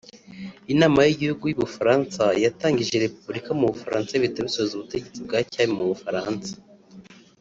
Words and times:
Inama 0.73 0.99
y’igihugu 1.07 1.43
y’ubufaransa 1.47 2.23
yatangije 2.43 3.03
repubulika 3.05 3.49
mu 3.59 3.65
bufaransa 3.71 4.19
bihita 4.21 4.45
bisoza 4.47 4.71
ubutegetsi 4.73 5.17
bwa 5.25 5.39
cyami 5.51 5.73
mu 5.79 5.85
bufaransa 5.91 6.51